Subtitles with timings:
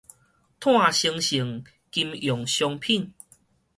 [0.59, 3.13] 湠生性金融商品